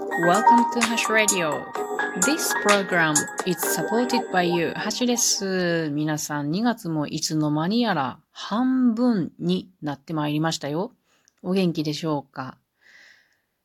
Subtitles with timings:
[0.00, 1.66] Welcome to Hash Radio.
[2.24, 3.14] This program
[3.44, 4.72] is supported by you.
[4.74, 5.90] ハシです。
[5.92, 10.92] 皆さん2月もいつの間にやら半分になってまいりましたよ。
[11.42, 12.56] お元気でしょうか、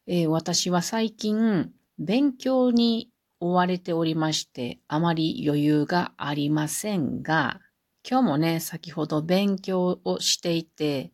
[0.08, 3.10] えー、私は最近勉強に
[3.40, 7.62] 追われておりましてあまり余裕がありませんが
[8.08, 11.14] 今日もね、先ほど勉強をしていて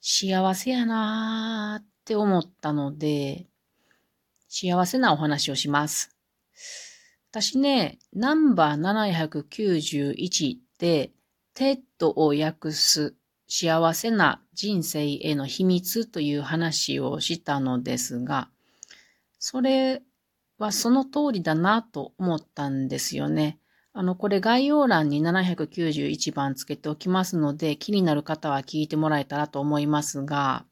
[0.00, 3.46] 幸せやなーって思ったので
[4.54, 6.14] 幸せなお話をします。
[7.30, 11.10] 私ね、ナンバー791で、
[11.54, 13.14] TED を訳す
[13.48, 18.50] 幸せな人生への秘密という話をしたのですが、
[19.38, 20.02] それ
[20.58, 23.58] はその通りだなと思ったんですよね。
[23.94, 30.66] あの、これ概要欄に791番つけておきますので、気になる方は聞いてもらえたらと思いますが、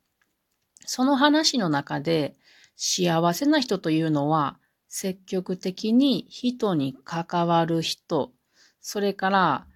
[0.85, 2.37] その話の中で、
[2.83, 8.33] 幸せな人というのは、積極的に人に関わる人、
[8.81, 9.67] それから、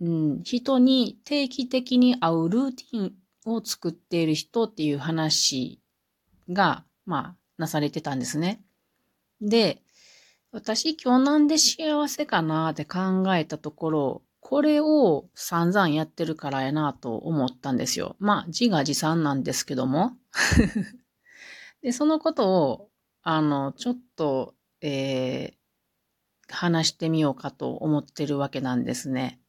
[0.00, 3.12] うん、人に定期的に会うルーティン
[3.44, 5.78] を作っている人っていう話
[6.48, 8.62] が、まあ、なされてたんですね。
[9.42, 9.82] で、
[10.52, 18.16] 私今日なんで幸せかなって考えたところ、これを散々やってるからやなと思ったんですよ。
[18.20, 20.16] まあ、自画自賛なんですけども。
[21.82, 22.90] で、そのことを、
[23.22, 29.40] あの、ちょっと、えー、話してみようかと思ってるわけなんですね。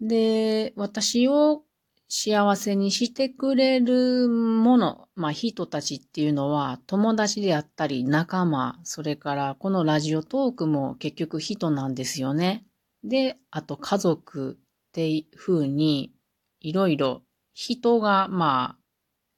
[0.00, 1.64] で、私を
[2.08, 12.66] 幸せにしてくれるもの、まあ人たちっていうのは友達であったり仲間、それからこのラジオトークも結局人なんですよね。
[13.04, 16.12] で、あと家族っていうふうに
[16.60, 17.22] いろいろ
[17.54, 18.81] 人がまあ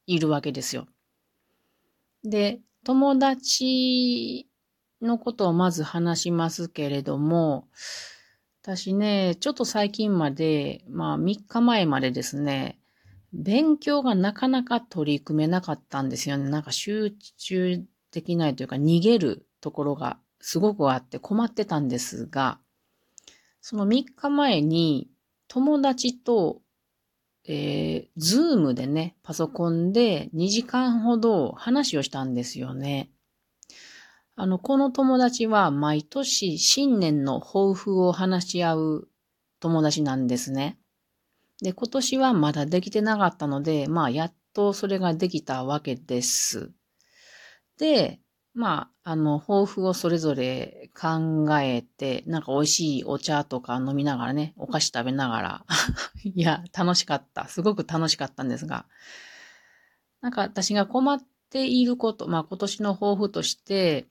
[0.06, 0.86] いるわけですよ。
[2.24, 4.48] で、友達
[5.00, 7.68] のことをまず話しますけれども、
[8.62, 12.78] 私ね、ちょっと最近まで、まあ3日前までですね、
[13.32, 16.48] 勉強がなかなか取り組めなかったんですよね。
[16.48, 22.58] なんか集中できないというか逃げるところがすごくあって困ってたんですが、
[23.60, 25.08] その3日前に
[25.48, 26.60] 友達と
[27.46, 33.10] えー、ズームでね、パソコンで2時間ほど話をしたんですよね。
[34.36, 39.08] あの、この友達は毎年新年の抱負を話し合う
[39.60, 40.78] 友達なんですね。
[41.62, 46.72] で、今年はまだできてなかったので、まあ、やっとそれができたわけです。
[47.78, 48.20] で、
[48.54, 55.64] まあ、あの、抱負をそれぞれ考えて、なんか美味しいお茶とか飲みながらね、お菓子食べながら、
[56.24, 57.48] いや、楽しかった。
[57.48, 58.86] すごく楽しかったんですが、
[60.20, 61.20] なんか私が困っ
[61.50, 64.06] ていること、まあ今年の抱負として、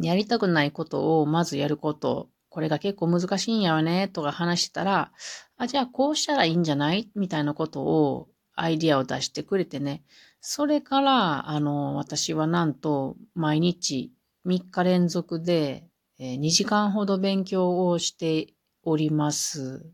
[0.00, 5.12] やりたくないことをまずやること、これが結構難しいんやよね、とか話したら、
[5.56, 7.10] あ、じゃあこうしたらいいんじゃない？
[7.16, 8.28] みたいなことを、
[8.60, 10.02] アイディアを出してくれてね、
[10.40, 14.12] それから、あの、私はなんと毎日
[14.46, 15.84] 3日連続で、
[16.18, 19.86] えー、2時間ほど勉強をしております。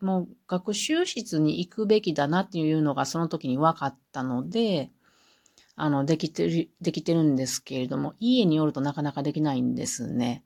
[0.00, 4.90] もう学習室に行くべきだなっていうのがその時に分かったので、
[5.74, 10.44] あの、できてる、できてるんですけれども、家によるとなかなかできないんですね。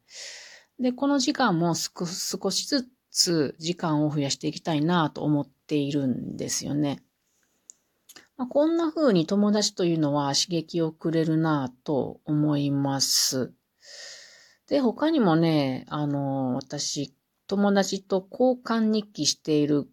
[0.79, 7.03] で、この時間も少しずつ時間を増やしていきたいなと思っているんですよね。
[8.37, 13.53] まあ、こんな風に友達というのは刺激をくれるなぁと思います。
[14.69, 17.15] で、他にもね、あの、私、
[17.47, 19.89] 友達と交換日記している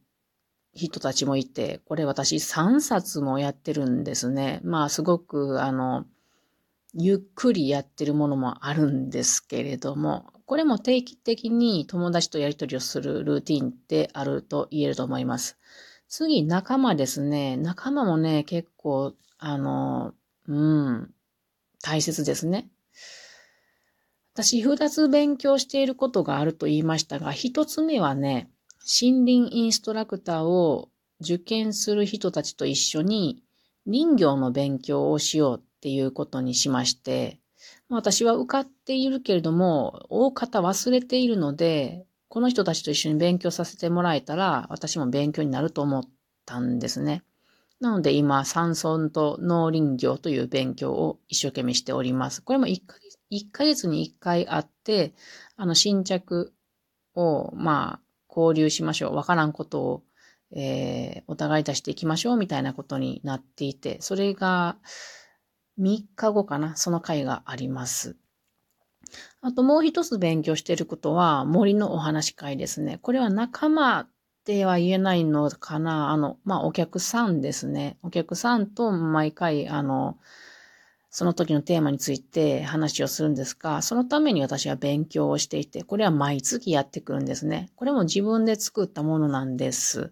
[0.74, 4.59] 人たちもいて、これ私3冊もやってるんですね。
[4.64, 6.06] まあすごくあの、
[6.96, 15.58] ゆっくりやってるものもあるんですけれども、これも定期的に友達とやり取りをするルーティンってあると言えると思います。
[16.16, 17.57] 次、仲間ですね。
[17.57, 20.13] 仲間もね、結構、あの、
[20.47, 21.12] うん、
[21.82, 22.70] 大切ですね。
[24.35, 28.52] 私、二つ勉強していることがあると言いましたが、一つ目はね、
[29.02, 30.90] 森林インストラクターを
[31.20, 33.41] 受験する人たちと一緒に
[33.91, 37.40] 林業の勉強をしようっていうことにしまして、
[37.90, 46.03] 私は受かっているけれども、大方忘れているので、この人たちと一緒に勉強させてもらえたら、私も勉強になると思っ
[46.47, 47.22] たんですね。
[47.80, 52.41] なので今、山村と農林業という勉強を一生懸命しております。
[52.41, 52.82] これも1
[53.52, 55.14] ヶ月に1回あって、
[55.58, 56.52] あの、新着
[57.14, 59.16] を、まあ、交流しましょう。
[59.16, 60.03] わからんことを、
[60.56, 64.78] えー、お互い出していきましょうみたいなことになっていて、それが、
[65.78, 68.18] 3日後かな、その回があります。
[69.42, 73.00] あともう一つ勉強していることは森のお話会ですね。
[73.02, 74.10] これは仲間っ
[74.46, 76.10] ては言えないのかな。
[76.12, 77.98] あの、まあ、お客さんですね。
[78.04, 80.18] お客さんと毎回、あの、
[81.10, 87.70] その時のテーマについて話をするんですが、そのために私は勉強をしていて、これは毎月やってくるんですね。
[87.76, 90.12] これも自分で作ったものなんです。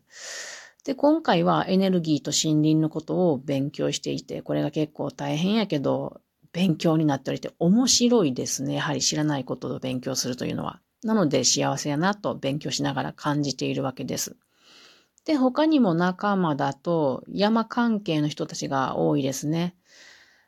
[0.86, 6.21] で、今回はエネルギーと森林のことを勉強していて、これが結構大変やけど、
[6.53, 8.75] 勉強になっておいて面白いですね。
[8.75, 10.81] やはり知らないことを勉強するというのは。
[11.03, 14.36] なので幸せやなと勉強しながら感じているわけです。
[15.25, 19.75] で、他にも仲間だと山関係の人たちが多いですね。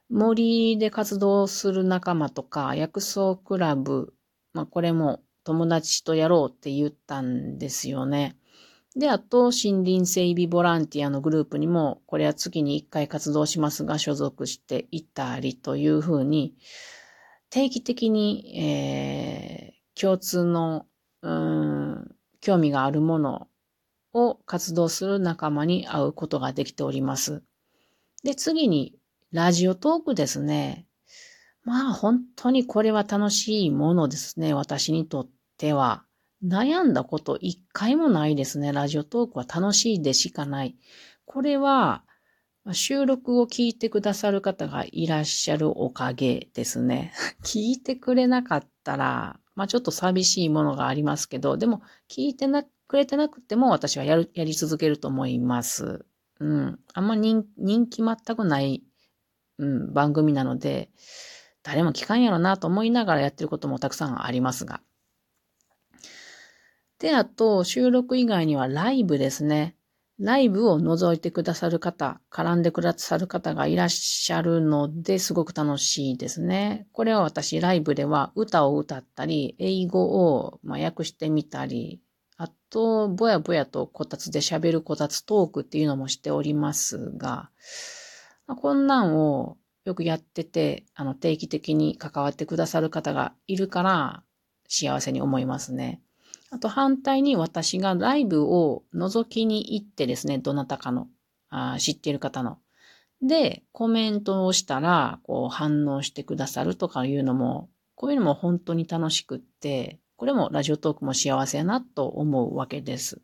[0.09, 4.13] 森で活動する仲間とか、薬草クラブ、
[4.53, 8.37] まあこれも友達とやろうって言ったんですよね。
[8.95, 16.55] で、あと、森林整備ボランティアのグループにも、これは月に1回活動しますが、所属していたりというふうに、
[17.49, 20.85] 定期的に、えー、共通の、
[22.41, 23.47] 興味があるもの
[24.11, 27.41] を活動する仲間に会うことができております。
[28.23, 28.95] で、次に、
[29.31, 30.85] ラジオトークですね。
[31.63, 34.53] まあ、本当にこれは楽しいものですね。
[34.53, 36.05] 私にとっては。
[36.43, 38.73] 悩んだこと一回もないですね。
[38.73, 40.75] ラジオトークは楽しいでしかない。
[41.25, 42.03] これは、
[42.71, 47.13] 収録を聞いてくださる方がいらっしゃるおかげですね。
[47.43, 56.05] 聞いてくれなかったら、まあちょっと寂しいものがありますけど、でも聞いてなくれてなくても私はやる、やり続けると思います。
[56.39, 56.79] うん。
[56.93, 58.83] あんま人人気全くない、
[59.57, 60.89] うん、番組なので、
[61.63, 64.81] 誰も聞かんやろなと思いながらやってることもたくさんありますが。
[67.03, 69.75] で、あと、収録以外にはライブですね。
[70.19, 76.87] ライブを覗いてくださる方、絡んでくださる方がいらっしゃるのですごく楽しいですね。
[76.93, 81.99] これは私、ライブでは歌を歌ったり、英語をま訳してみたり、
[82.37, 87.49] あと、ぼやぼやとこたつで喋るこたつトークっていうのもしておりますが、
[88.47, 94.23] こんなんをよくやってて、あの、定期的に関わってくださる方がいるから、
[94.69, 96.01] 幸せに思いますね。
[96.53, 101.07] あと反対に私がライブを覗きに行ってですね、どなたかの、
[101.49, 102.59] あ知っている方の。
[103.23, 113.19] で、コメントをしたら、こう反応してくださるとかいうのも、こういうのも本当に楽しくって、これもラジオトークも幸せやなと思うわけです。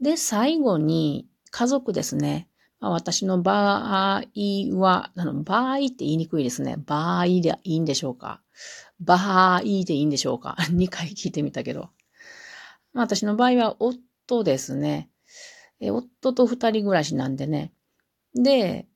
[0.00, 2.48] で、最後に家族ですね。
[2.80, 4.22] ま、私の場合
[4.72, 6.76] は、あの場合って言いにくいですね。
[6.84, 8.42] 場合でいいんでしょうか。
[9.00, 11.90] 場合でいいんでしょうか ?2 回聞いてみたけど。
[12.92, 15.10] まあ、私の場合は夫ですね。
[15.80, 17.72] え夫と二人暮らしなんでね。
[18.34, 18.86] で、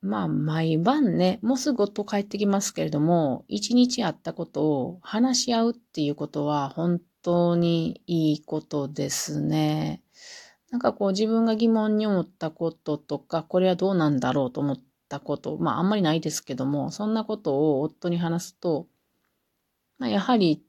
[0.00, 10.02] まあ、毎晩ね、もうすぐ夫帰ってきますけれども、一日あったことを話し合うっていうことは本当にいいことですね。
[10.70, 18.86] なんかこう自分が疑問に思ったこととか、これはどうなんだろうと思ったこと、まああんまりないですけども、そんなことを夫に話すと、
[19.98, 20.62] まあ、やはり、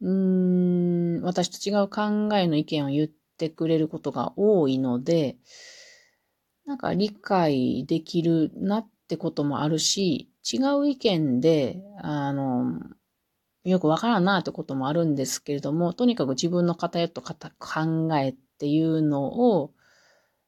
[0.00, 5.36] うん、私と違う考えの意見を言ってくれることが多いので、
[6.66, 12.80] なんか理解できるなってこともあるし、違う意見で、あの、
[13.64, 19.72] よくわからんなってこともあるんですけれども、とにかく自分の偏った考えっていうのを、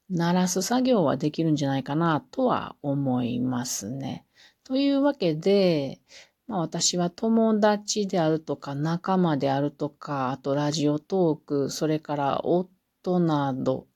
[0.08, 4.24] 鳴らす作業はできるんじゃないかなとは思いますね。
[4.62, 6.00] というわけで、
[6.46, 13.86] まあ、私は友達であるとか仲間であるとか、あとラジオトーク、それから夫など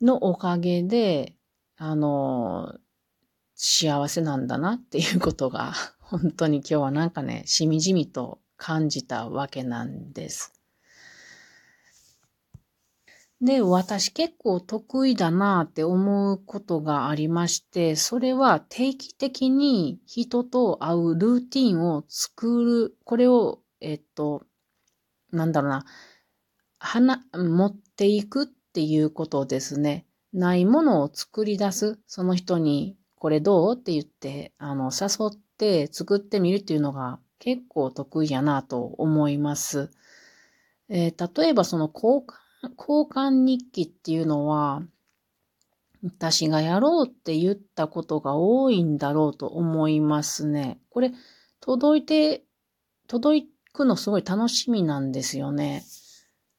[0.00, 1.36] のおかげで、
[1.76, 2.74] あの、
[3.54, 10.61] 幸せなんだなっていうことが、本当に今日はなんかね、しみじみと感じたわけなんです。
[13.42, 24.44] で、私結構得意だなって思うことがありまして、それは定期的に人と会うルーティンを作る、これを、えっと、
[25.32, 25.84] なんだろうな、
[26.78, 30.06] 花、持っていくっていうことですね。
[30.32, 31.98] ないものを作り出す。
[32.06, 39.90] その人に、これどうって言って、あの、誘って作ってみるっていうのが結構得意やなと思います。
[40.88, 44.82] えー、例えばその交換交換日記っていうのは、
[46.04, 50.80] 私がやろうって言ったことが多いんだろうと思いますね。
[50.90, 51.12] これ、
[51.60, 52.44] 届いて、
[53.06, 55.84] 届くのすごい楽しみなんですよね。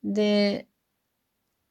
[0.03, 0.67] で、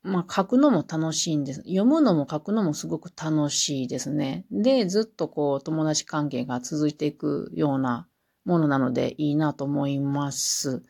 [0.03, 1.61] まあ、書くのも楽しいんです。
[1.61, 4.45] 読むのも書くのもすごく楽しいですね。
[4.51, 8.09] で、ずっとこう、友達関係が続いていくような
[8.45, 10.83] ものなのでいいなと思います。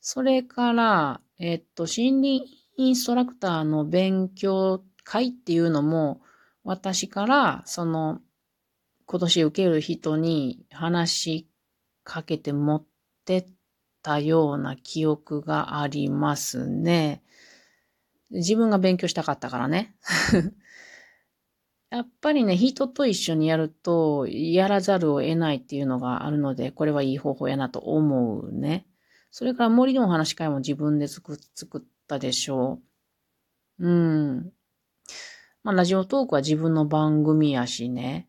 [0.00, 6.20] それから、えっと、心理インストラクターの勉強会っていうのも、
[6.62, 8.20] 私から、その、
[9.06, 11.48] 今年受ける人に話し
[12.04, 12.84] かけて持っ
[13.24, 13.46] てっ
[14.02, 17.22] たような記憶がありますね。
[18.30, 19.96] 自分が勉強したかったからね。
[21.88, 28.86] やっぱりね、人と一緒にやると、やらざるを得ないっていうのがあるので、これはいい方法やなと思うね。
[29.30, 32.80] それから森のお話会も自分で作ったでしょ
[33.78, 33.88] う。
[33.88, 34.52] うん。
[35.62, 38.28] まあ、ラジオトークは自分の番組やしね。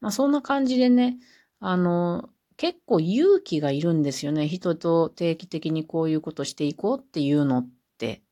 [0.00, 1.18] まあ、そんな感じでね、
[1.58, 4.46] あの、結構勇気がいるんですよね。
[4.46, 8.22] 人と定期的にこういうことしていこうっていうのって。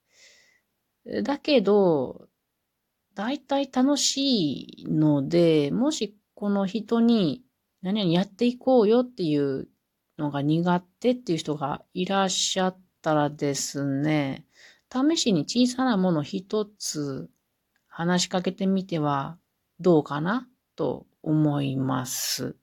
[1.23, 2.29] だけど、
[3.15, 7.43] 大体楽しいので、もしこの人に
[7.83, 9.69] 何々やっていこうよっていう
[10.19, 14.45] のが苦手っていう人がいらっしゃっったらですね、
[14.93, 17.31] 試しに小さなもの一つ
[17.87, 19.39] 話しかけてみては
[19.81, 20.49] どうかな？
[20.75, 22.57] と思います。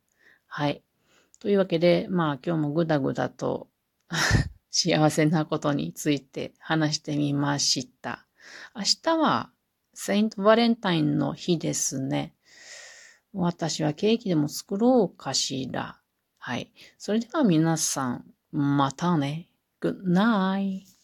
[0.48, 0.84] はい。
[1.39, 3.70] というわけで、まあ今日もぐだぐだと
[4.72, 8.25] 幸せなことについて話してみました。
[8.75, 9.51] 明日は
[9.94, 12.36] セイントバレンタインの日ですね。
[13.34, 16.00] 私はケーキでも作ろうかしら。
[16.38, 16.72] はい。
[16.98, 19.50] それでは皆さん、またね。
[19.86, 20.95] Good night.